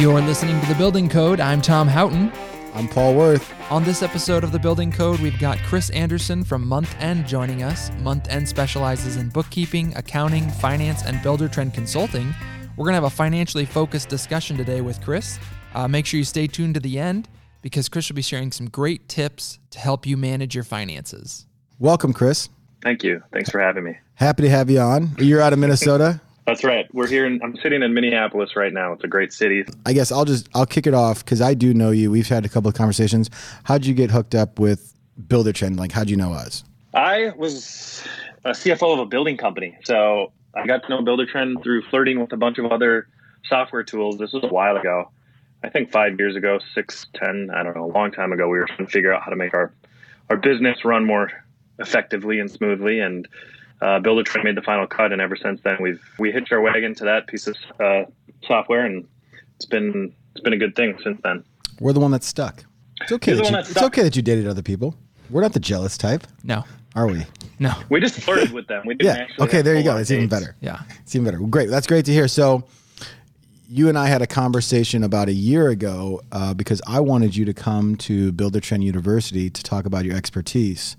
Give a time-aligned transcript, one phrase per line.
[0.00, 1.40] You're listening to The Building Code.
[1.40, 2.32] I'm Tom Houghton.
[2.72, 3.52] I'm Paul Worth.
[3.70, 7.90] On this episode of The Building Code, we've got Chris Anderson from Monthend joining us.
[8.00, 12.34] Monthend specializes in bookkeeping, accounting, finance, and Buildertrend consulting.
[12.78, 15.38] We're going to have a financially focused discussion today with Chris.
[15.74, 17.28] Uh, make sure you stay tuned to the end
[17.60, 21.44] because Chris will be sharing some great tips to help you manage your finances.
[21.78, 22.48] Welcome, Chris.
[22.82, 23.22] Thank you.
[23.34, 23.98] Thanks for having me.
[24.14, 25.10] Happy to have you on.
[25.18, 26.22] You're out of Minnesota.
[26.50, 26.92] That's right.
[26.92, 27.26] We're here.
[27.26, 28.92] In, I'm sitting in Minneapolis right now.
[28.92, 29.64] It's a great city.
[29.86, 32.10] I guess I'll just I'll kick it off because I do know you.
[32.10, 33.30] We've had a couple of conversations.
[33.62, 34.92] How'd you get hooked up with
[35.28, 35.78] Buildertrend?
[35.78, 36.64] Like, how'd you know us?
[36.92, 38.02] I was
[38.44, 42.32] a CFO of a building company, so I got to know Buildertrend through flirting with
[42.32, 43.06] a bunch of other
[43.44, 44.18] software tools.
[44.18, 45.08] This was a while ago.
[45.62, 48.48] I think five years ago, six, ten, I don't know, a long time ago.
[48.48, 49.72] We were trying to figure out how to make our
[50.28, 51.30] our business run more
[51.78, 53.28] effectively and smoothly, and
[53.80, 56.94] uh, Buildertrend made the final cut, and ever since then we've we hitched our wagon
[56.96, 58.04] to that piece of uh,
[58.46, 59.06] software, and
[59.56, 61.44] it's been it's been a good thing since then.
[61.80, 62.64] We're the one that's stuck.
[63.00, 63.34] It's okay.
[63.34, 63.84] That you, it's stuck.
[63.84, 64.94] okay that you dated other people.
[65.30, 66.26] We're not the jealous type.
[66.44, 66.64] No.
[66.96, 67.24] Are we?
[67.58, 67.72] No.
[67.88, 68.82] We just flirted with them.
[68.84, 69.26] We yeah.
[69.38, 69.62] Okay.
[69.62, 69.96] There you go.
[69.96, 70.56] It's even better.
[70.60, 70.82] Yeah.
[71.02, 71.38] It's even better.
[71.38, 71.70] great.
[71.70, 72.26] That's great to hear.
[72.26, 72.64] So,
[73.68, 77.44] you and I had a conversation about a year ago uh, because I wanted you
[77.44, 80.96] to come to Buildertrend University to talk about your expertise,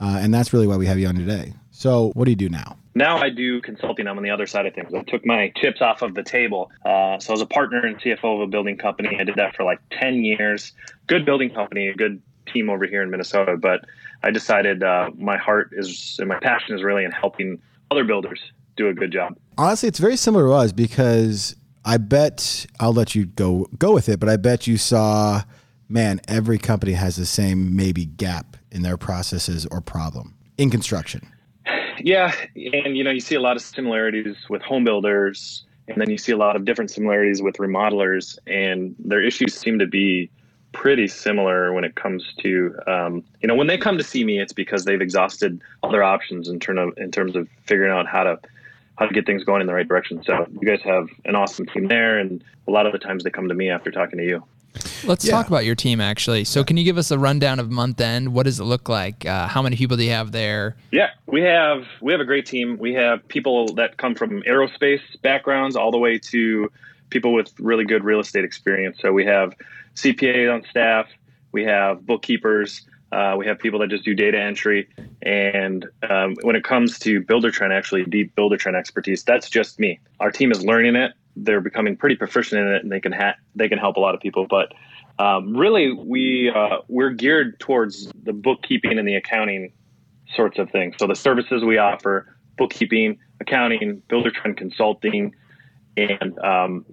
[0.00, 1.52] uh, and that's really why we have you on today.
[1.74, 2.76] So, what do you do now?
[2.94, 4.06] Now I do consulting.
[4.06, 4.94] I'm on the other side of things.
[4.94, 6.70] I took my chips off of the table.
[6.84, 9.18] Uh, so I was a partner and CFO of a building company.
[9.18, 10.72] I did that for like 10 years.
[11.08, 13.56] Good building company, a good team over here in Minnesota.
[13.56, 13.84] But
[14.22, 18.40] I decided uh, my heart is and my passion is really in helping other builders
[18.76, 19.36] do a good job.
[19.58, 24.08] Honestly, it's very similar to us because I bet I'll let you go go with
[24.08, 25.42] it, but I bet you saw,
[25.88, 31.28] man, every company has the same maybe gap in their processes or problem in construction.
[31.98, 36.10] Yeah, and you know, you see a lot of similarities with home builders, and then
[36.10, 40.30] you see a lot of different similarities with remodelers, and their issues seem to be
[40.72, 44.40] pretty similar when it comes to um, you know when they come to see me,
[44.40, 48.24] it's because they've exhausted other options in terms of in terms of figuring out how
[48.24, 48.38] to
[48.96, 50.22] how to get things going in the right direction.
[50.22, 53.30] So you guys have an awesome team there, and a lot of the times they
[53.30, 54.44] come to me after talking to you.
[55.06, 55.32] Let's yeah.
[55.32, 56.44] talk about your team actually.
[56.44, 58.32] So, can you give us a rundown of Monthend?
[58.32, 59.26] What does it look like?
[59.26, 60.76] Uh, how many people do you have there?
[60.90, 62.78] Yeah, we have we have a great team.
[62.78, 66.70] We have people that come from aerospace backgrounds all the way to
[67.10, 68.98] people with really good real estate experience.
[69.00, 69.54] So we have
[69.94, 71.06] CPAs on staff.
[71.52, 72.86] We have bookkeepers.
[73.12, 74.88] Uh, we have people that just do data entry.
[75.22, 80.00] And um, when it comes to Buildertrend, actually deep Buildertrend expertise, that's just me.
[80.18, 83.36] Our team is learning it they're becoming pretty proficient in it and they can ha-
[83.54, 84.46] they can help a lot of people.
[84.46, 84.72] But
[85.18, 89.72] um, really, we uh, we're geared towards the bookkeeping and the accounting
[90.34, 90.96] sorts of things.
[90.98, 95.34] So the services we offer: bookkeeping, accounting, Buildertrend consulting,
[95.96, 96.84] and um,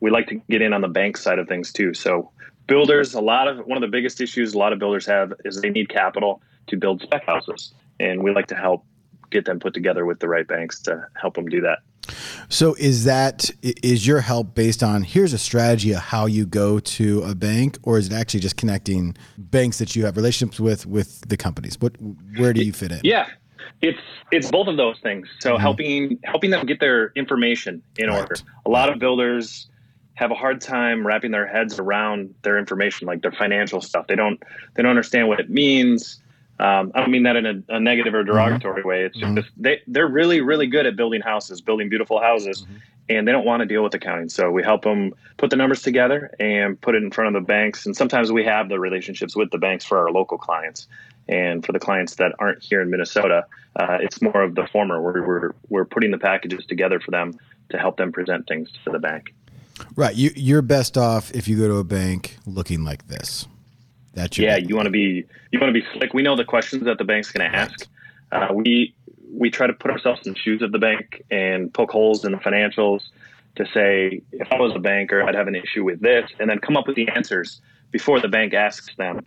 [0.00, 1.94] we like to get in on the bank side of things too.
[1.94, 2.30] So
[2.66, 5.60] builders, a lot of one of the biggest issues a lot of builders have is
[5.60, 8.84] they need capital to build spec houses, and we like to help
[9.30, 11.78] get them put together with the right banks to help them do that.
[12.48, 16.78] So is that is your help based on here's a strategy of how you go
[16.78, 20.86] to a bank, or is it actually just connecting banks that you have relationships with
[20.86, 21.76] with the companies?
[21.80, 21.96] What
[22.36, 23.00] where do you fit in?
[23.02, 23.28] Yeah,
[23.82, 23.98] it's
[24.30, 25.28] it's both of those things.
[25.40, 25.60] So mm-hmm.
[25.60, 28.20] helping helping them get their information in right.
[28.20, 28.36] order.
[28.66, 29.68] A lot of builders
[30.14, 34.06] have a hard time wrapping their heads around their information, like their financial stuff.
[34.06, 34.42] They don't
[34.74, 36.20] they don't understand what it means.
[36.64, 38.32] Um, I don't mean that in a, a negative or mm-hmm.
[38.32, 38.88] derogatory mm-hmm.
[38.88, 39.02] way.
[39.04, 39.62] It's just mm-hmm.
[39.62, 42.76] they they're really really good at building houses, building beautiful houses, mm-hmm.
[43.10, 44.30] and they don't want to deal with accounting.
[44.30, 47.46] So we help them put the numbers together and put it in front of the
[47.46, 47.84] banks.
[47.84, 50.88] And sometimes we have the relationships with the banks for our local clients,
[51.28, 53.44] and for the clients that aren't here in Minnesota,
[53.76, 55.02] uh, it's more of the former.
[55.02, 57.38] Where we're we're putting the packages together for them
[57.70, 59.34] to help them present things to the bank.
[59.96, 60.14] Right.
[60.14, 63.48] You, you're best off if you go to a bank looking like this.
[64.14, 64.56] That's yeah.
[64.56, 66.14] You want to be you want to be slick.
[66.14, 67.86] We know the questions that the bank's going to ask.
[68.32, 68.94] Uh, we
[69.32, 72.32] we try to put ourselves in the shoes of the bank and poke holes in
[72.32, 73.02] the financials
[73.56, 76.58] to say if I was a banker, I'd have an issue with this, and then
[76.58, 77.60] come up with the answers
[77.90, 79.24] before the bank asks them.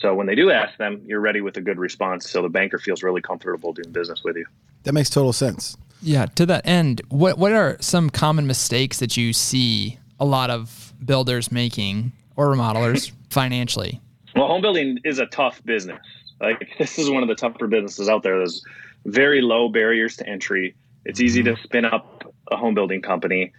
[0.00, 2.78] So when they do ask them, you're ready with a good response, so the banker
[2.78, 4.46] feels really comfortable doing business with you.
[4.82, 5.76] That makes total sense.
[6.02, 6.26] Yeah.
[6.26, 10.92] To that end, what what are some common mistakes that you see a lot of
[11.04, 14.00] builders making or remodelers financially?
[14.36, 15.98] Well, home building is a tough business.
[16.40, 18.36] Like this is one of the tougher businesses out there.
[18.36, 18.62] There's
[19.06, 20.76] very low barriers to entry.
[21.06, 23.52] It's easy to spin up a home building company.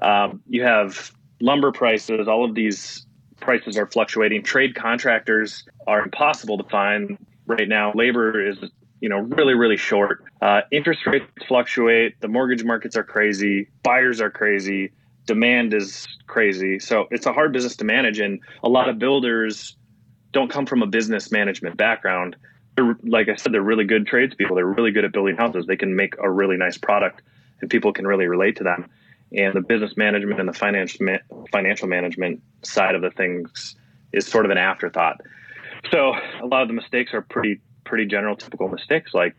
[0.00, 2.26] Um, you have lumber prices.
[2.26, 3.04] All of these
[3.40, 4.42] prices are fluctuating.
[4.42, 7.92] Trade contractors are impossible to find right now.
[7.94, 8.56] Labor is
[9.00, 10.24] you know really really short.
[10.40, 12.18] Uh, interest rates fluctuate.
[12.20, 13.68] The mortgage markets are crazy.
[13.82, 14.92] Buyers are crazy.
[15.26, 16.78] demand is crazy.
[16.78, 18.20] So it's a hard business to manage.
[18.20, 19.76] And a lot of builders
[20.34, 22.36] don't come from a business management background.
[22.76, 24.56] They're, like I said, they're really good tradespeople.
[24.56, 25.64] They're really good at building houses.
[25.66, 27.22] They can make a really nice product
[27.60, 28.90] and people can really relate to them.
[29.32, 31.06] And the business management and the financial
[31.50, 33.76] financial management side of the things
[34.12, 35.20] is sort of an afterthought.
[35.90, 39.34] So a lot of the mistakes are pretty pretty general typical mistakes like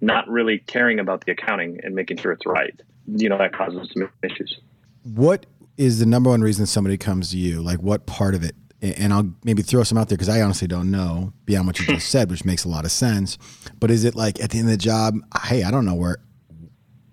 [0.00, 2.78] not really caring about the accounting and making sure it's right.
[3.06, 4.60] You know, that causes some issues.
[5.04, 5.46] What
[5.76, 7.62] is the number one reason somebody comes to you?
[7.62, 8.54] Like what part of it?
[8.82, 11.86] And I'll maybe throw some out there because I honestly don't know beyond what you
[11.86, 13.36] just said, which makes a lot of sense.
[13.78, 16.18] But is it like at the end of the job, hey, I don't know where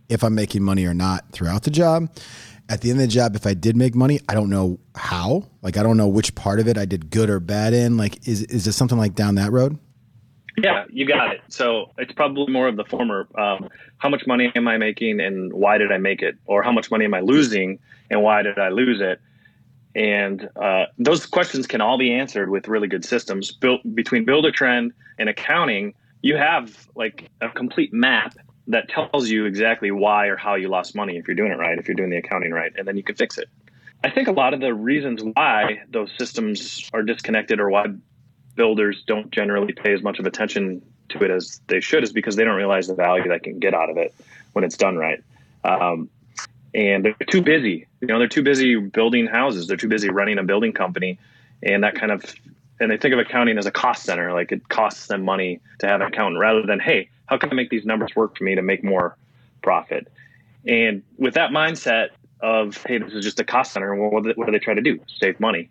[0.08, 2.10] if I'm making money or not throughout the job?
[2.70, 5.44] At the end of the job, if I did make money, I don't know how.
[5.62, 7.98] Like I don't know which part of it I did good or bad in.
[7.98, 9.78] Like is is it something like down that road?
[10.58, 11.42] Yeah, you got it.
[11.50, 13.28] So it's probably more of the former.
[13.36, 16.36] Um, how much money am I making and why did I make it?
[16.46, 17.80] Or how much money am I losing
[18.10, 19.22] and why did I lose it?
[19.98, 23.52] And uh, those questions can all be answered with really good systems.
[23.52, 28.36] Built between Buildertrend and accounting, you have like a complete map
[28.68, 31.80] that tells you exactly why or how you lost money if you're doing it right,
[31.80, 33.50] if you're doing the accounting right, and then you can fix it.
[34.04, 37.88] I think a lot of the reasons why those systems are disconnected or why
[38.54, 42.36] builders don't generally pay as much of attention to it as they should is because
[42.36, 44.14] they don't realize the value they can get out of it
[44.54, 45.24] when it's done right.
[45.64, 46.10] Um,
[46.78, 47.88] and they're too busy.
[48.02, 49.68] You know, they're too busy building houses.
[49.68, 51.18] They're too busy running a building company,
[51.64, 52.24] and that kind of
[52.80, 55.88] and they think of accounting as a cost center, like it costs them money to
[55.88, 58.54] have an accountant, rather than hey, how can I make these numbers work for me
[58.56, 59.18] to make more
[59.64, 60.08] profit?
[60.68, 62.10] And with that mindset
[62.40, 65.00] of hey, this is just a cost center, well, what do they try to do?
[65.20, 65.70] Save money.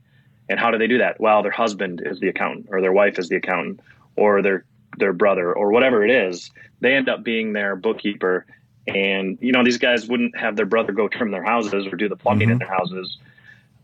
[0.49, 1.21] And how do they do that?
[1.21, 3.81] Well, their husband is the accountant, or their wife is the accountant,
[4.17, 4.65] or their
[4.99, 6.51] their brother, or whatever it is.
[6.81, 8.47] They end up being their bookkeeper.
[8.87, 12.09] And you know, these guys wouldn't have their brother go trim their houses or do
[12.09, 12.53] the plumbing mm-hmm.
[12.53, 13.19] in their houses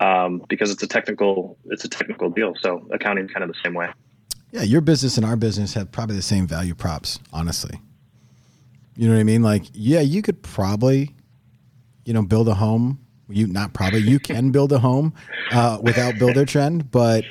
[0.00, 2.54] um, because it's a technical it's a technical deal.
[2.60, 3.90] So accounting kind of the same way.
[4.52, 7.80] Yeah, your business and our business have probably the same value props, honestly.
[8.96, 9.42] You know what I mean?
[9.42, 11.14] Like, yeah, you could probably,
[12.04, 13.02] you know, build a home
[13.32, 15.14] you not probably you can build a home
[15.50, 17.24] uh, without Buildertrend, but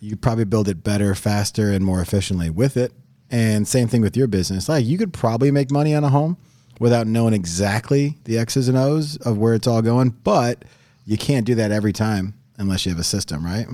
[0.00, 2.92] you probably build it better, faster, and more efficiently with it.
[3.30, 4.68] And same thing with your business.
[4.68, 6.36] Like you could probably make money on a home
[6.82, 10.64] without knowing exactly the X's and O's of where it's all going, but
[11.06, 13.68] you can't do that every time unless you have a system, right?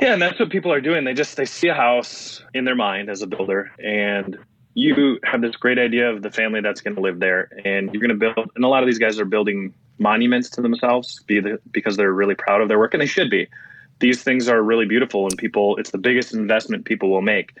[0.00, 1.04] Yeah, and that's what people are doing.
[1.04, 4.36] They just they see a house in their mind as a builder and
[4.74, 8.00] you have this great idea of the family that's going to live there and you're
[8.00, 11.40] going to build and a lot of these guys are building monuments to themselves be
[11.40, 13.48] the, because they're really proud of their work and they should be
[13.98, 17.56] these things are really beautiful and people it's the biggest investment people will make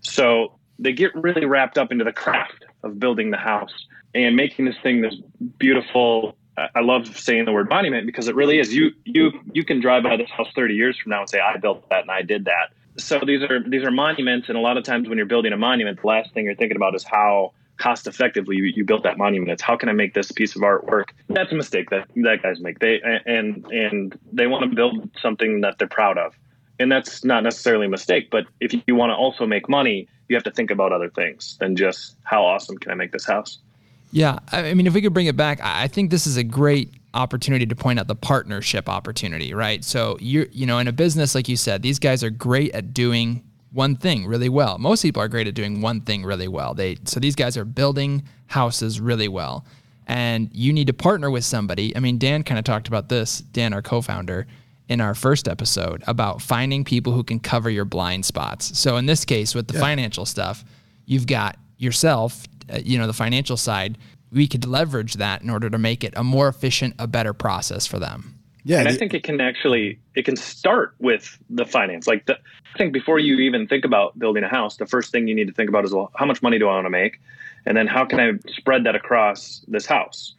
[0.00, 3.72] so they get really wrapped up into the craft of building the house
[4.14, 5.14] and making this thing this
[5.58, 6.36] beautiful
[6.74, 10.02] i love saying the word monument because it really is you you you can drive
[10.02, 12.44] by this house 30 years from now and say i built that and i did
[12.44, 15.52] that so these are these are monuments and a lot of times when you're building
[15.52, 19.02] a monument the last thing you're thinking about is how cost effectively you, you built
[19.02, 19.50] that monument.
[19.50, 21.06] It's how can I make this piece of artwork?
[21.28, 22.78] That's a mistake that that guys make.
[22.78, 26.34] They and and they want to build something that they're proud of,
[26.80, 28.30] and that's not necessarily a mistake.
[28.30, 31.56] But if you want to also make money, you have to think about other things
[31.60, 33.58] than just how awesome can I make this house.
[34.12, 36.92] Yeah, I mean, if we could bring it back, I think this is a great
[37.14, 39.84] opportunity to point out the partnership opportunity, right?
[39.84, 42.94] So you're, you know, in a business like you said, these guys are great at
[42.94, 44.78] doing one thing really well.
[44.78, 46.74] Most people are great at doing one thing really well.
[46.74, 49.64] They so these guys are building houses really well.
[50.08, 51.96] And you need to partner with somebody.
[51.96, 54.48] I mean, Dan kind of talked about this, Dan our co-founder
[54.90, 58.76] in our first episode about finding people who can cover your blind spots.
[58.76, 59.80] So in this case with the yeah.
[59.80, 60.64] financial stuff,
[61.06, 63.96] you've got yourself, uh, you know, the financial side,
[64.32, 67.86] we could leverage that in order to make it a more efficient, a better process
[67.86, 68.34] for them.
[68.64, 72.06] Yeah, and I think it can actually it can start with the finance.
[72.06, 75.28] Like the, I think before you even think about building a house, the first thing
[75.28, 77.20] you need to think about is well, how much money do I want to make,
[77.64, 80.34] and then how can I spread that across this house?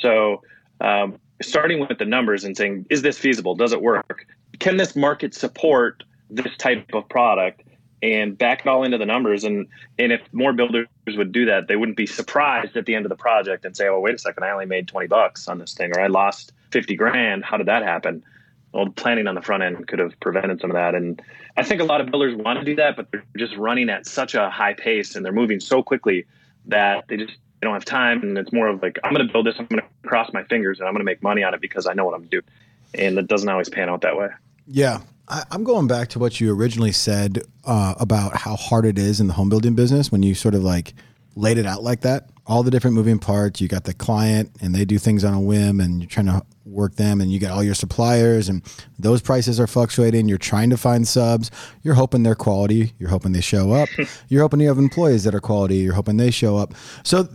[0.00, 0.42] So
[0.82, 3.54] um, starting with the numbers and saying, is this feasible?
[3.54, 4.26] Does it work?
[4.58, 7.62] Can this market support this type of product?
[8.02, 9.44] And back it all into the numbers.
[9.44, 9.66] And
[9.98, 13.08] and if more builders would do that, they wouldn't be surprised at the end of
[13.08, 15.72] the project and say, "Oh, wait a second, I only made twenty bucks on this
[15.72, 17.44] thing, or I lost." 50 grand.
[17.44, 18.24] How did that happen?
[18.72, 20.96] Well, planning on the front end could have prevented some of that.
[20.96, 21.22] And
[21.56, 24.06] I think a lot of builders want to do that, but they're just running at
[24.06, 26.26] such a high pace and they're moving so quickly
[26.66, 28.22] that they just they don't have time.
[28.22, 30.44] And it's more of like, I'm going to build this, I'm going to cross my
[30.44, 32.44] fingers and I'm going to make money on it because I know what I'm doing.
[32.92, 34.28] And it doesn't always pan out that way.
[34.66, 35.00] Yeah.
[35.28, 39.18] I, am going back to what you originally said uh, about how hard it is
[39.18, 40.92] in the home building business when you sort of like
[41.34, 42.28] laid it out like that.
[42.46, 43.60] All the different moving parts.
[43.60, 46.42] You got the client and they do things on a whim and you're trying to
[46.66, 48.62] work them and you got all your suppliers and
[48.98, 50.28] those prices are fluctuating.
[50.28, 51.50] You're trying to find subs.
[51.82, 52.92] You're hoping they're quality.
[52.98, 53.88] You're hoping they show up.
[54.28, 55.76] you're hoping you have employees that are quality.
[55.76, 56.74] You're hoping they show up.
[57.02, 57.28] So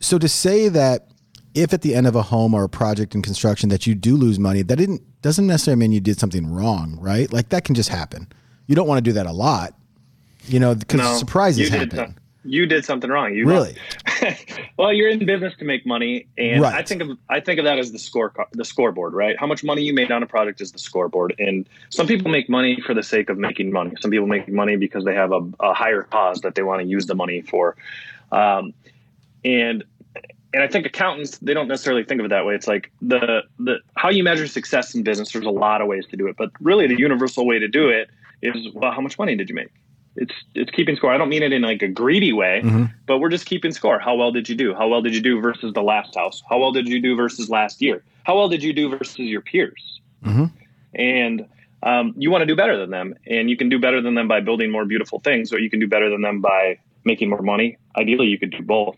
[0.00, 1.08] so to say that
[1.54, 4.16] if at the end of a home or a project in construction that you do
[4.16, 7.32] lose money, that didn't doesn't necessarily mean you did something wrong, right?
[7.32, 8.28] Like that can just happen.
[8.66, 9.74] You don't want to do that a lot,
[10.46, 12.18] you know, because No, surprises happen.
[12.44, 13.34] You did something wrong.
[13.34, 13.76] You Really?
[14.78, 16.74] well, you're in business to make money, and Right.
[16.74, 19.38] I think of I think of that as the score the scoreboard, right?
[19.38, 22.48] How much money you made on a product is the scoreboard, and some people make
[22.48, 23.92] money for the sake of making money.
[24.00, 26.88] Some people make money because they have a, a higher cause that they want to
[26.88, 27.76] use the money for,
[28.32, 28.72] um,
[29.44, 29.84] and
[30.52, 32.54] and I think accountants they don't necessarily think of it that way.
[32.54, 35.32] It's like the the how you measure success in business.
[35.32, 37.88] There's a lot of ways to do it, but really the universal way to do
[37.88, 38.10] it
[38.42, 39.68] is well, how much money did you make?
[40.16, 41.12] It's it's keeping score.
[41.12, 42.90] I don't mean it in like a greedy way, Mhm.
[43.06, 43.98] but we're just keeping score.
[43.98, 44.74] How well did you do?
[44.74, 46.42] How well did you do versus the last house?
[46.50, 48.02] How well did you do versus last year?
[48.24, 50.00] How well did you do versus your peers?
[50.24, 50.50] Mhm.
[50.94, 51.46] And
[51.82, 54.28] um, you want to do better than them, and you can do better than them
[54.28, 57.40] by building more beautiful things, or you can do better than them by making more
[57.40, 57.78] money.
[57.96, 58.96] Ideally, you could do both.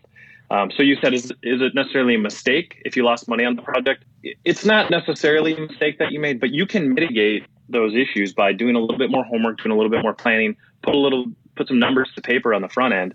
[0.51, 3.55] Um, so you said, is is it necessarily a mistake if you lost money on
[3.55, 4.03] the project?
[4.43, 8.51] It's not necessarily a mistake that you made, but you can mitigate those issues by
[8.51, 11.25] doing a little bit more homework, doing a little bit more planning, put a little,
[11.55, 13.13] put some numbers to paper on the front end,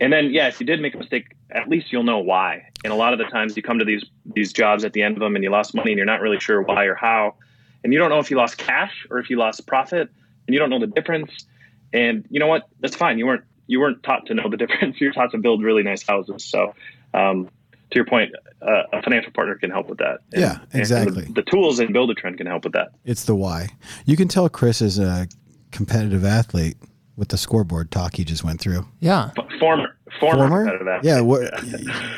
[0.00, 2.68] and then yeah, if you did make a mistake, at least you'll know why.
[2.84, 5.16] And a lot of the times, you come to these these jobs at the end
[5.16, 7.34] of them, and you lost money, and you're not really sure why or how,
[7.82, 10.10] and you don't know if you lost cash or if you lost profit,
[10.46, 11.46] and you don't know the difference.
[11.92, 12.68] And you know what?
[12.80, 13.18] That's fine.
[13.18, 15.00] You weren't you weren't taught to know the difference.
[15.00, 16.44] You're taught to build really nice houses.
[16.44, 16.74] So,
[17.14, 17.48] um,
[17.90, 18.32] to your point,
[18.62, 20.18] uh, a financial partner can help with that.
[20.32, 21.24] And- Yeah, exactly.
[21.24, 22.88] the, the tools in Buildertrend can help with that.
[23.04, 23.68] It's the why.
[24.04, 25.28] You can tell Chris is a
[25.70, 26.76] competitive athlete
[27.16, 28.86] with the scoreboard talk he just went through.
[29.00, 29.30] Yeah.
[29.34, 31.04] But former, former, competitive athlete.
[31.12, 31.42] Yeah, what,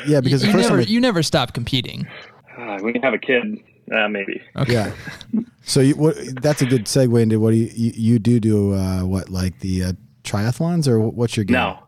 [0.07, 2.07] yeah, because the You never, time I- you never stop competing.
[2.57, 3.59] Uh, when you have a kid,
[3.93, 4.41] uh, maybe.
[4.57, 4.73] Okay.
[4.73, 4.91] Yeah.
[5.63, 8.73] So you, what, that's a good segue into what do you, you, you do do
[8.73, 11.53] uh, what like the uh, triathlons or what's your game?
[11.55, 11.79] No,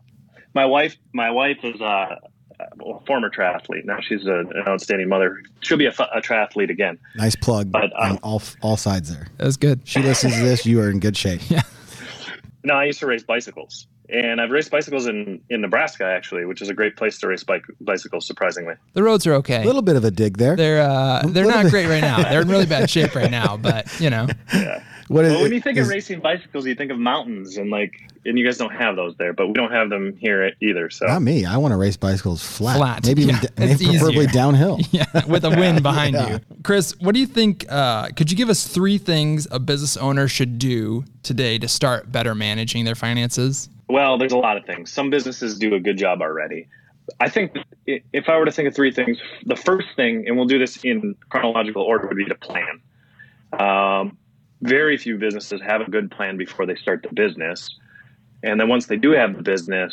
[0.54, 0.96] my wife.
[1.12, 2.18] My wife is a,
[2.58, 3.84] a former triathlete.
[3.84, 5.42] Now she's a, an outstanding mother.
[5.60, 6.98] She'll be a, a triathlete again.
[7.16, 9.28] Nice plug But, um, on all all sides there.
[9.36, 9.80] That was good.
[9.84, 11.42] She listens to this, you are in good shape.
[12.64, 16.62] No, I used to race bicycles, and I've raced bicycles in in Nebraska actually, which
[16.62, 18.26] is a great place to race bike bicycles.
[18.26, 19.62] Surprisingly, The roads are okay.
[19.62, 20.54] A little bit of a dig there.
[20.54, 21.70] They're uh, they're not bit.
[21.70, 22.22] great right now.
[22.22, 24.28] They're in really bad shape right now, but you know.
[25.12, 27.70] What is well, when you think is- of racing bicycles, you think of mountains and
[27.70, 27.92] like,
[28.24, 30.88] and you guys don't have those there, but we don't have them here either.
[30.90, 31.44] So Not me.
[31.44, 32.76] I want to race bicycles flat.
[32.76, 34.32] Flat, Maybe even yeah, maybe it's preferably easier.
[34.32, 34.78] downhill.
[34.90, 36.30] Yeah, with a wind behind Yeah.
[36.34, 36.40] you.
[36.62, 37.66] Chris, what do you think?
[37.68, 42.10] Uh, could you give us three things a business owner should do today to start
[42.12, 43.68] better managing their finances?
[43.88, 44.90] Well, there's a lot of things.
[44.92, 46.66] Some businesses do a good job already.
[47.20, 50.46] I think if I were to think of three things, the first thing, and we'll
[50.46, 52.80] do this in chronological order, would be to plan.
[53.58, 54.16] Um,
[54.62, 57.68] very few businesses have a good plan before they start the business.
[58.42, 59.92] And then once they do have the business,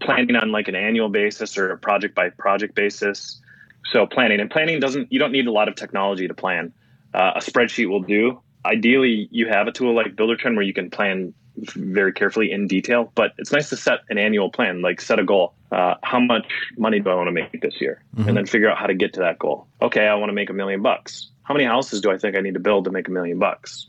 [0.00, 3.40] planning on like an annual basis or a project by project basis.
[3.86, 6.72] So planning and planning doesn't, you don't need a lot of technology to plan.
[7.12, 8.40] Uh, a spreadsheet will do.
[8.64, 13.12] Ideally, you have a tool like Buildertrend where you can plan very carefully in detail,
[13.14, 15.54] but it's nice to set an annual plan, like set a goal.
[15.70, 16.46] Uh, how much
[16.76, 18.02] money do I want to make this year?
[18.28, 19.66] And then figure out how to get to that goal.
[19.80, 21.30] Okay, I want to make a million bucks.
[21.44, 23.86] How many houses do I think I need to build to make a million bucks?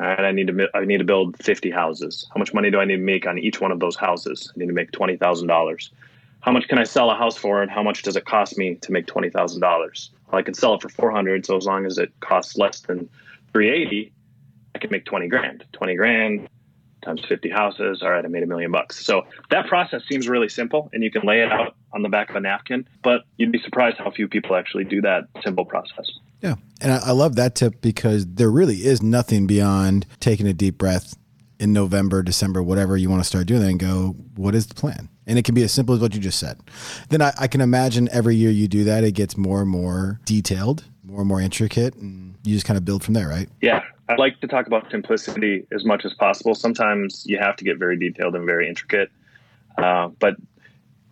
[0.00, 2.26] All right, I need to I need to build 50 houses.
[2.34, 4.52] How much money do I need to make on each one of those houses?
[4.54, 5.90] I need to make $20,000.
[6.40, 8.74] How much can I sell a house for and how much does it cost me
[8.74, 9.60] to make $20,000?
[9.60, 13.08] Well, I can sell it for 400, so as long as it costs less than
[13.52, 14.12] 380,
[14.74, 15.64] I can make 20 grand.
[15.72, 16.48] 20 grand
[17.04, 18.02] times 50 houses.
[18.02, 19.04] All right, I made a million bucks.
[19.04, 22.30] So that process seems really simple and you can lay it out on the back
[22.30, 26.10] of a napkin, but you'd be surprised how few people actually do that simple process.
[26.44, 26.56] Yeah.
[26.82, 30.76] And I, I love that tip because there really is nothing beyond taking a deep
[30.76, 31.16] breath
[31.58, 35.08] in November, December, whatever you want to start doing and go, what is the plan?
[35.26, 36.60] And it can be as simple as what you just said.
[37.08, 40.20] Then I, I can imagine every year you do that, it gets more and more
[40.26, 43.48] detailed, more and more intricate, and you just kind of build from there, right?
[43.62, 46.54] Yeah, I like to talk about simplicity as much as possible.
[46.54, 49.10] Sometimes you have to get very detailed and very intricate,
[49.78, 50.36] uh, but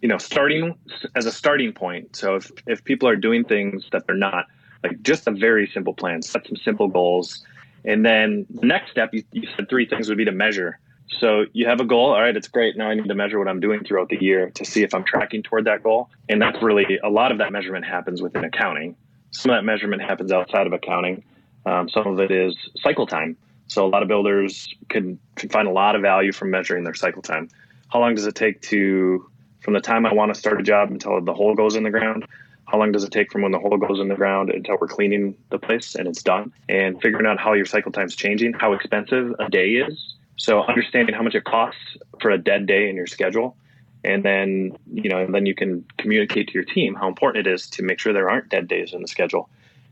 [0.03, 0.77] you know, starting
[1.15, 2.17] as a starting point.
[2.17, 4.47] So if if people are doing things that they're not,
[4.83, 7.45] like just a very simple plan, set some simple goals,
[7.85, 10.79] and then the next step, you, you said three things would be to measure.
[11.19, 12.13] So you have a goal.
[12.13, 12.77] All right, it's great.
[12.77, 15.05] Now I need to measure what I'm doing throughout the year to see if I'm
[15.05, 16.09] tracking toward that goal.
[16.29, 18.97] And that's really a lot of that measurement happens within accounting.
[19.31, 21.25] Some of that measurement happens outside of accounting.
[21.67, 23.37] Um, some of it is cycle time.
[23.67, 26.95] So a lot of builders can, can find a lot of value from measuring their
[26.95, 27.49] cycle time.
[27.89, 29.29] How long does it take to
[29.63, 31.91] from the time I want to start a job until the hole goes in the
[31.91, 32.27] ground.
[32.73, 34.89] How long does it take from when the hole goes in the ground until we're
[34.89, 36.55] cleaning the place and it's done?
[36.71, 40.17] And figuring out how your cycle time is changing, how expensive a day is.
[40.39, 41.79] So understanding how much it costs
[42.23, 43.59] for a dead day in your schedule.
[44.05, 47.53] And then, you know, and then you can communicate to your team how important it
[47.53, 49.51] is to make sure there aren't dead days in the schedule.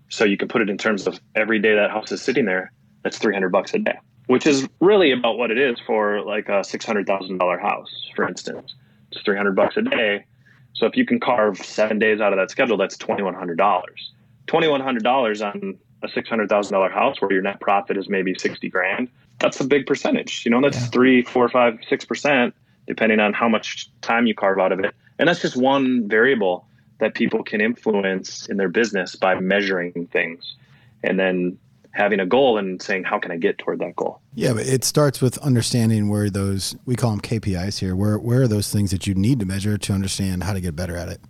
[0.09, 2.73] So you can put it in terms of every day that house is sitting there,
[3.03, 6.63] that's 300 bucks a day, which is really about what it is for like a
[6.63, 8.75] $600,000 house, for instance.
[9.13, 10.25] It's 300 bucks a day
[10.73, 13.59] so if you can carve seven days out of that schedule, that's twenty one hundred
[13.59, 14.13] dollars.
[14.47, 17.97] Twenty one hundred dollars on a six hundred thousand dollar house where your net profit
[17.97, 19.09] is maybe sixty grand.
[19.39, 20.45] That's a big percentage.
[20.45, 20.87] You know, that's yeah.
[20.87, 22.55] three, four, five, six percent,
[22.87, 24.95] depending on how much time you carve out of it.
[25.19, 26.67] And that's just one variable
[26.99, 30.57] that people can influence in their business by measuring things.
[31.03, 31.59] And then
[31.93, 34.21] having a goal and saying how can I get toward that goal.
[34.35, 37.97] Yeah, but it starts with understanding where those we call them KPIs here.
[37.97, 40.77] Where where are those things that you need to measure to understand how to get
[40.77, 41.21] better at it?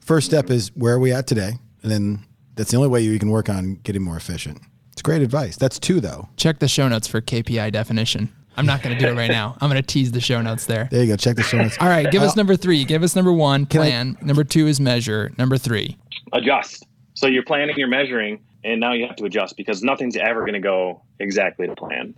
[0.00, 2.24] First step is where are we at today, and then
[2.54, 4.60] that's the only way you can work on getting more efficient.
[4.92, 5.56] It's great advice.
[5.56, 6.28] That's two though.
[6.36, 8.32] Check the show notes for KPI definition.
[8.56, 9.56] I'm not going to do it right now.
[9.60, 10.88] I'm going to tease the show notes there.
[10.90, 11.16] There you go.
[11.16, 11.76] Check the show notes.
[11.80, 12.10] All right.
[12.10, 12.84] Give us number three.
[12.84, 14.18] Give us number one, plan.
[14.20, 15.30] I, number two is measure.
[15.38, 15.96] Number three,
[16.32, 16.84] adjust.
[17.14, 20.54] So you're planning, you're measuring, and now you have to adjust because nothing's ever going
[20.54, 22.14] to go exactly to plan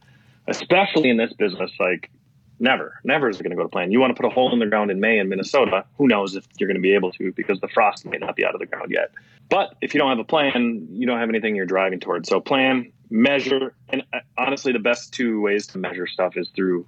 [0.49, 2.11] especially in this business like
[2.59, 3.91] never never is it going to go to plan.
[3.91, 6.37] You want to put a hole in the ground in may in minnesota who knows
[6.37, 8.61] if you're going to be able to because the frost may not be out of
[8.61, 9.13] the ground yet.
[9.49, 12.29] But if you don't have a plan you don't have anything you're driving towards.
[12.29, 16.87] So plan measure and uh, honestly the best two ways to measure stuff is through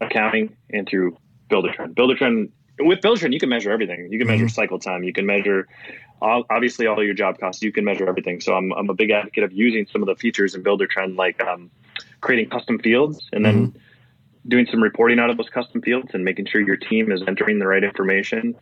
[0.00, 1.16] accounting and through
[1.50, 2.50] Buildertrend builder trend.
[2.50, 3.32] Buildertrend with Buildertrend.
[3.32, 4.08] you can measure everything.
[4.10, 4.52] You can measure mm-hmm.
[4.54, 5.04] cycle time.
[5.04, 5.68] You can measure
[6.20, 7.62] obviously all your job costs.
[7.62, 8.40] You can measure everything.
[8.40, 11.42] So I'm, I'm a big advocate of using some of the features in Buildertrend like
[11.42, 11.70] um,
[12.20, 13.78] creating custom fields and then mm-hmm.
[14.48, 17.58] doing some reporting out of those custom fields and making sure your team is entering
[17.58, 18.54] the right information.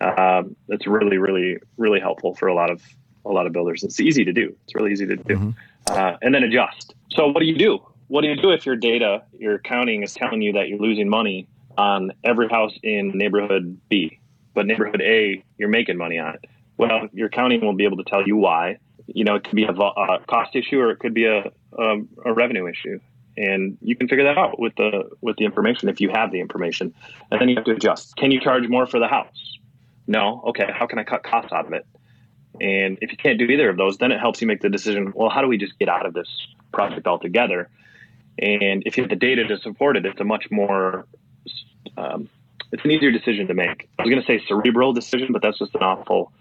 [0.00, 2.82] Uh, that's really, really, really helpful for a lot of
[3.24, 3.82] a lot of builders.
[3.82, 4.54] It's easy to do.
[4.64, 5.34] It's really easy to do.
[5.34, 5.50] Mm-hmm.
[5.88, 6.94] Uh, and then adjust.
[7.10, 7.80] So what do you do?
[8.08, 11.08] What do you do if your data, your accounting is telling you that you're losing
[11.08, 14.20] money on every house in neighborhood B,
[14.54, 16.44] but neighborhood A, you're making money on it?
[16.78, 18.78] Well, your accounting won't be able to tell you why.
[19.06, 21.96] You know, it could be a, a cost issue or it could be a, a,
[22.24, 22.98] a revenue issue,
[23.36, 26.40] and you can figure that out with the with the information if you have the
[26.40, 26.92] information.
[27.30, 28.16] And then you have to adjust.
[28.16, 29.58] Can you charge more for the house?
[30.06, 30.42] No.
[30.48, 30.66] Okay.
[30.72, 31.86] How can I cut costs out of it?
[32.60, 35.12] And if you can't do either of those, then it helps you make the decision.
[35.14, 36.28] Well, how do we just get out of this
[36.72, 37.68] project altogether?
[38.38, 41.06] And if you have the data to support it, it's a much more
[41.96, 42.28] um,
[42.72, 43.88] it's an easier decision to make.
[43.98, 46.32] I was going to say cerebral decision, but that's just an awful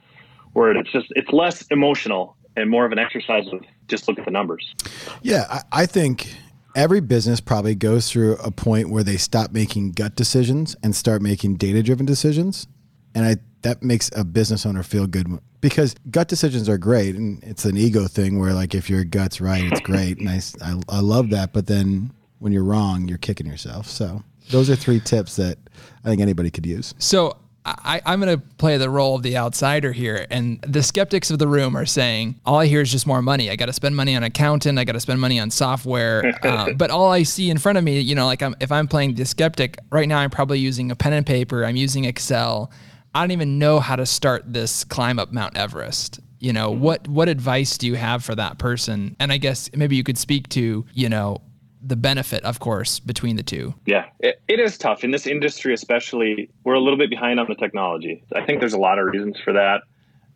[0.55, 0.77] word.
[0.77, 4.31] It's just it's less emotional and more of an exercise of just look at the
[4.31, 4.73] numbers.
[5.21, 6.33] Yeah, I, I think
[6.75, 11.21] every business probably goes through a point where they stop making gut decisions and start
[11.21, 12.67] making data driven decisions.
[13.13, 17.43] And I that makes a business owner feel good because gut decisions are great and
[17.43, 20.79] it's an ego thing where like if your gut's right it's great and I, I,
[20.87, 24.99] I love that but then when you're wrong you're kicking yourself so those are three
[24.99, 25.57] tips that
[26.03, 26.93] I think anybody could use.
[26.99, 30.27] So I, am going to play the role of the outsider here.
[30.29, 33.49] And the skeptics of the room are saying, all I hear is just more money.
[33.49, 34.77] I got to spend money on accountant.
[34.77, 36.31] I got to spend money on software.
[36.43, 38.87] uh, but all I see in front of me, you know, like I'm, if I'm
[38.87, 41.65] playing the skeptic right now, I'm probably using a pen and paper.
[41.65, 42.71] I'm using Excel.
[43.15, 46.19] I don't even know how to start this climb up Mount Everest.
[46.39, 49.15] You know, what, what advice do you have for that person?
[49.19, 51.41] And I guess maybe you could speak to, you know,
[51.87, 53.75] the benefit, of course, between the two.
[53.85, 56.49] Yeah, it, it is tough in this industry, especially.
[56.63, 58.23] We're a little bit behind on the technology.
[58.33, 59.81] I think there's a lot of reasons for that,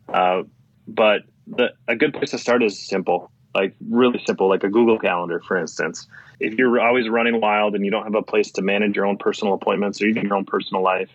[0.08, 0.44] uh,
[0.86, 4.98] but the, a good place to start is simple, like really simple, like a Google
[4.98, 6.06] Calendar, for instance.
[6.38, 9.18] If you're always running wild and you don't have a place to manage your own
[9.18, 11.10] personal appointments or even your own personal life,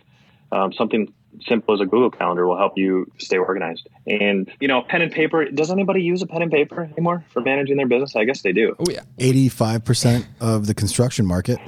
[0.52, 1.12] um, something
[1.46, 3.88] simple as a Google Calendar will help you stay organized.
[4.06, 5.44] And you know, pen and paper.
[5.46, 8.16] Does anybody use a pen and paper anymore for managing their business?
[8.16, 8.74] I guess they do.
[8.78, 11.58] Oh yeah, eighty-five percent of the construction market.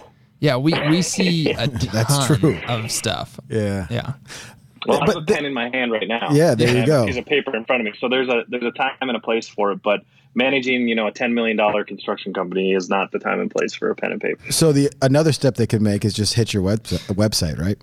[0.40, 2.58] Yeah, we we see a ton That's true.
[2.68, 3.40] of stuff.
[3.48, 4.14] Yeah, yeah.
[4.86, 6.28] Well, but I have a pen in my hand right now.
[6.30, 7.04] Yeah, there you go.
[7.04, 9.20] There's a paper in front of me, so there's a there's a time and a
[9.20, 9.82] place for it.
[9.82, 10.02] But
[10.34, 13.74] managing, you know, a ten million dollar construction company is not the time and place
[13.74, 14.52] for a pen and paper.
[14.52, 17.78] So the another step they could make is just hit your web, website, right?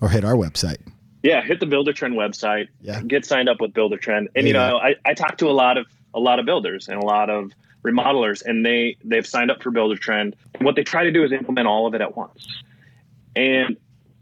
[0.00, 0.78] Or hit our website.
[1.26, 2.68] Yeah, hit the Buildertrend website.
[2.80, 3.02] Yeah.
[3.02, 4.28] Get signed up with Buildertrend.
[4.36, 4.42] And yeah.
[4.46, 7.04] you know, I, I talk to a lot of a lot of builders and a
[7.04, 7.50] lot of
[7.84, 10.34] remodelers and they they've signed up for Buildertrend.
[10.54, 12.46] And what they try to do is implement all of it at once.
[13.34, 13.76] And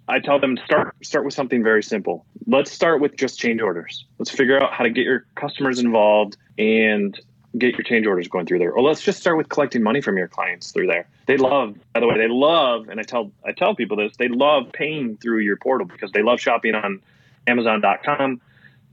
[0.09, 2.25] I tell them start start with something very simple.
[2.47, 4.07] Let's start with just change orders.
[4.19, 7.21] Let's figure out how to get your customers involved and
[7.57, 8.73] get your change orders going through there.
[8.73, 11.07] Or let's just start with collecting money from your clients through there.
[11.27, 14.29] They love, by the way, they love, and I tell I tell people this, they
[14.29, 17.01] love paying through your portal because they love shopping on
[17.47, 18.41] Amazon.com.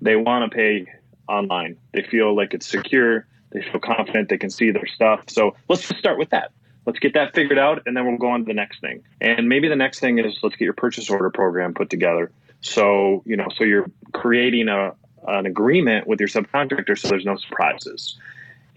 [0.01, 0.87] They want to pay
[1.27, 1.77] online.
[1.93, 3.25] They feel like it's secure.
[3.51, 4.29] They feel confident.
[4.29, 5.23] They can see their stuff.
[5.27, 6.51] So let's just start with that.
[6.85, 9.03] Let's get that figured out, and then we'll go on to the next thing.
[9.19, 12.31] And maybe the next thing is let's get your purchase order program put together.
[12.61, 14.95] So you know, so you're creating a
[15.27, 18.17] an agreement with your subcontractor, so there's no surprises.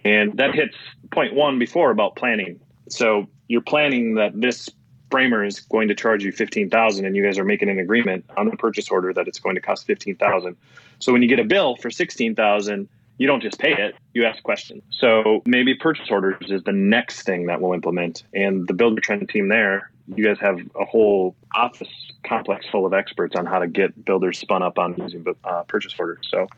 [0.05, 0.77] And that hits
[1.11, 2.61] point one before about planning.
[2.89, 4.69] So you're planning that this
[5.11, 8.49] framer is going to charge you 15,000 and you guys are making an agreement on
[8.49, 10.57] the purchase order that it's going to cost 15,000.
[10.99, 12.89] So when you get a bill for 16,000,
[13.19, 14.83] you don't just pay it, you ask questions.
[14.91, 18.25] So maybe purchase orders is the next thing that we'll implement.
[18.35, 21.89] And the Buildertrend team there, you guys have a whole office
[22.25, 25.95] complex full of experts on how to get builders spun up on using uh, purchase
[25.99, 26.27] orders.
[26.29, 26.49] So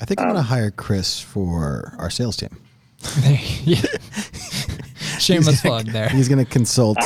[0.00, 2.58] I think I'm um, going to hire Chris for our sales team.
[5.18, 6.08] Shameless plug there.
[6.08, 6.98] He's going to consult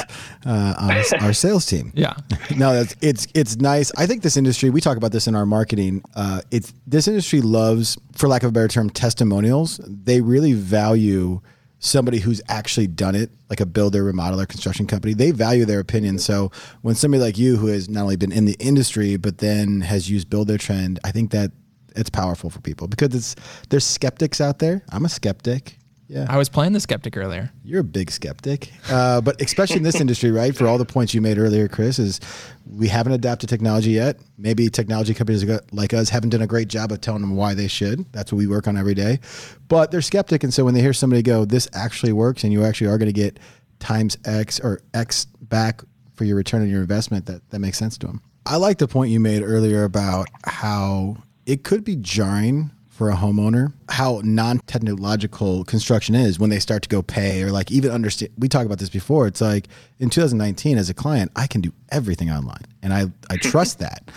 [0.45, 1.93] uh, our, our, sales team.
[1.95, 2.15] Yeah.
[2.57, 3.93] no, that's it's it's nice.
[3.97, 4.71] I think this industry.
[4.71, 6.03] We talk about this in our marketing.
[6.15, 9.81] Uh, it's this industry loves, for lack of a better term, testimonials.
[9.87, 11.41] They really value
[11.79, 15.15] somebody who's actually done it, like a builder, remodeler, construction company.
[15.15, 16.19] They value their opinion.
[16.19, 16.51] So
[16.83, 20.11] when somebody like you, who has not only been in the industry but then has
[20.11, 21.53] used Buildertrend, I think that
[21.95, 23.37] it's powerful for people because it's
[23.69, 24.83] there's skeptics out there.
[24.91, 25.79] I'm a skeptic.
[26.09, 26.27] Yeah.
[26.29, 27.51] I was playing the skeptic earlier.
[27.65, 28.73] You're a big skeptic.
[28.89, 30.55] Uh, but especially in this industry, right?
[30.57, 32.21] For all the points you made earlier, Chris, is
[32.65, 34.21] we haven't adapted technology yet.
[34.39, 37.67] Maybe technology companies like us haven't done a great job of telling them why they
[37.67, 38.11] should.
[38.13, 39.21] That's what we work on every day.
[39.69, 40.45] But they're skeptic.
[40.45, 43.13] And so when they hear somebody go, this actually works and you actually are going
[43.13, 43.39] to get
[43.81, 45.83] times X or X back
[46.15, 48.23] for your return on your investment, that, that makes sense to them.
[48.47, 51.17] I like the point you made earlier about how
[51.47, 56.89] it could be jarring for a homeowner how non-technological construction is when they start to
[56.89, 59.27] go pay or like even understand we talked about this before.
[59.27, 63.37] It's like in 2019 as a client i can do everything online and i i
[63.43, 64.11] trust that.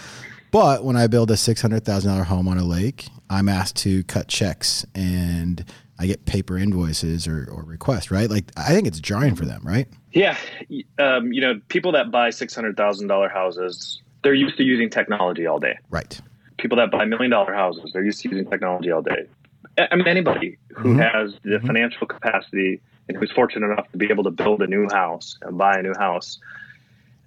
[0.51, 4.85] But when i build a $600000 home on a lake i'm asked to cut checks
[4.95, 5.65] and
[5.99, 8.29] i get paper invoices or, or requests right?
[8.29, 9.89] Like i think it's jarring for them right?
[10.13, 10.37] Yeah.
[10.97, 15.77] Um, you know people that buy $600000 houses they're used to using technology all day.
[15.89, 16.21] Right
[16.59, 19.27] people that buy million dollar houses, they're used to using technology all day.
[19.77, 20.99] I mean, anybody who mm-hmm.
[20.99, 21.67] has the mm-hmm.
[21.67, 25.57] financial capacity and who's fortunate enough to be able to build a new house and
[25.57, 26.39] buy a new house,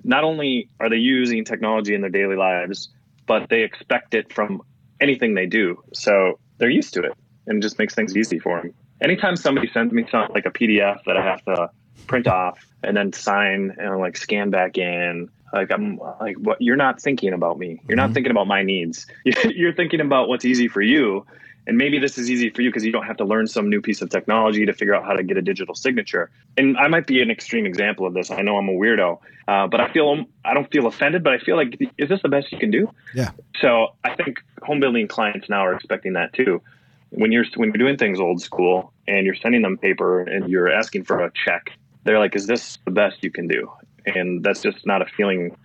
[0.05, 2.91] not only are they using technology in their daily lives,
[3.27, 4.63] but they expect it from
[5.01, 5.83] anything they do.
[5.93, 7.17] So they're used to it
[7.47, 8.75] and it just makes things easy for them.
[9.01, 11.71] Anytime somebody sends me something like a PDF that I have to
[12.07, 16.77] print off and then sign and like scan back in like i'm like what you're
[16.77, 17.81] not thinking about me.
[17.89, 18.15] You're not mm-hmm.
[18.15, 19.07] thinking about my needs.
[19.45, 21.27] You're thinking about what's easy for you.
[21.65, 23.81] And maybe this is easy for you because you don't have to learn some new
[23.81, 26.31] piece of technology to figure out how to get a digital signature.
[26.57, 28.31] And i might be an extreme example of this.
[28.31, 31.39] I know i'm a weirdo uh, but i feel i don't feel offended but i
[31.39, 32.91] feel like is this the best you can do?
[33.15, 33.31] Yeah.
[33.61, 36.63] So i think home building clients now are expecting that too.
[37.11, 40.71] When you're when you're doing things old school and you're sending them paper and you're
[40.71, 41.71] asking for a check
[42.05, 43.71] they're like is this the best you can do
[44.07, 45.57] and that's just not a feeling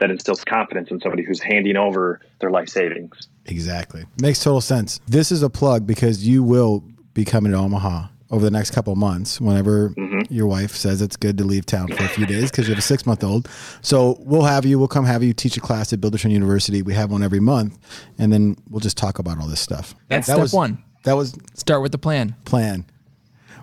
[0.00, 3.28] that instills confidence in somebody who's handing over their life savings.
[3.46, 4.04] Exactly.
[4.20, 5.00] Makes total sense.
[5.06, 8.94] This is a plug because you will be coming to Omaha over the next couple
[8.96, 10.32] months whenever mm-hmm.
[10.32, 12.78] your wife says it's good to leave town for a few days because you have
[12.78, 13.48] a six month old.
[13.82, 16.82] So we'll have you, we'll come have you teach a class at Buildertrend University.
[16.82, 17.78] We have one every month
[18.18, 19.94] and then we'll just talk about all this stuff.
[20.08, 20.82] That's that step was, one.
[21.04, 22.34] That was start with the plan.
[22.44, 22.84] Plan.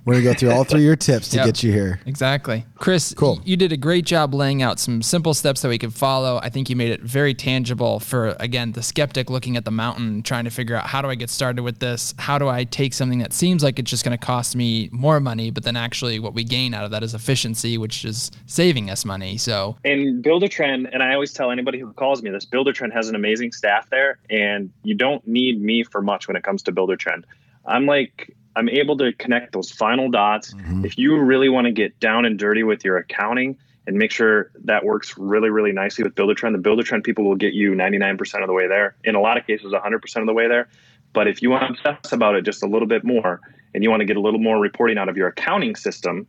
[0.06, 1.46] We're gonna go through all three of your tips to yep.
[1.46, 2.00] get you here.
[2.06, 3.14] Exactly, Chris.
[3.14, 3.42] Cool.
[3.46, 6.40] You did a great job laying out some simple steps that we could follow.
[6.42, 10.24] I think you made it very tangible for again the skeptic looking at the mountain,
[10.24, 12.14] trying to figure out how do I get started with this?
[12.18, 15.20] How do I take something that seems like it's just going to cost me more
[15.20, 18.90] money, but then actually what we gain out of that is efficiency, which is saving
[18.90, 19.38] us money.
[19.38, 23.16] So and Buildertrend, and I always tell anybody who calls me this, Buildertrend has an
[23.16, 27.24] amazing staff there, and you don't need me for much when it comes to Buildertrend.
[27.66, 30.54] I'm like I'm able to connect those final dots.
[30.54, 30.86] Mm-hmm.
[30.86, 34.52] If you really want to get down and dirty with your accounting and make sure
[34.64, 38.48] that works really, really nicely with Buildertrend, the Buildertrend people will get you 99% of
[38.48, 38.96] the way there.
[39.04, 40.70] In a lot of cases, 100% of the way there.
[41.14, 43.42] But if you want to obsess about it just a little bit more
[43.74, 46.28] and you want to get a little more reporting out of your accounting system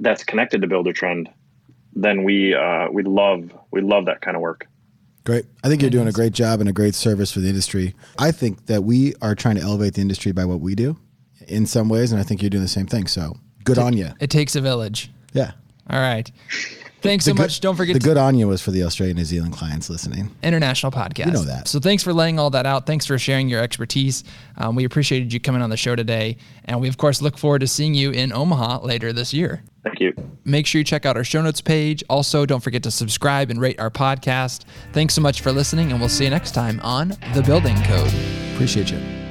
[0.00, 1.28] that's connected to Buildertrend,
[1.94, 4.66] then we uh, we love we love that kind of work.
[5.24, 5.46] Great.
[5.64, 7.94] I think you're doing a great job and a great service for the industry.
[8.18, 10.98] I think that we are trying to elevate the industry by what we do
[11.48, 13.06] in some ways, and I think you're doing the same thing.
[13.06, 14.10] So good on you.
[14.20, 15.10] It takes a village.
[15.32, 15.52] Yeah.
[15.88, 16.30] All right.
[17.02, 17.60] thanks so good- much.
[17.60, 20.30] Don't forget the to good on you was for the Australia New Zealand clients listening.
[20.42, 21.26] international podcast.
[21.26, 21.68] You know that.
[21.68, 22.86] So thanks for laying all that out.
[22.86, 24.24] Thanks for sharing your expertise.
[24.56, 27.60] Um, we appreciated you coming on the show today, and we of course look forward
[27.60, 29.62] to seeing you in Omaha later this year.
[29.84, 30.12] Thank you.
[30.44, 32.02] Make sure you check out our show notes page.
[32.10, 34.64] Also, don't forget to subscribe and rate our podcast.
[34.92, 38.12] Thanks so much for listening, and we'll see you next time on The Building Code.
[38.54, 39.25] Appreciate you.